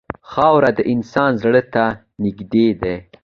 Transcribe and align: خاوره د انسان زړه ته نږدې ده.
خاوره 0.31 0.71
د 0.77 0.79
انسان 0.93 1.31
زړه 1.43 1.61
ته 1.73 1.85
نږدې 2.23 2.67
ده. 2.81 2.95